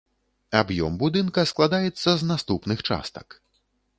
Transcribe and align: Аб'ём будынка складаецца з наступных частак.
Аб'ём 0.59 0.95
будынка 1.03 1.43
складаецца 1.51 2.09
з 2.21 2.31
наступных 2.31 2.79
частак. 2.91 3.27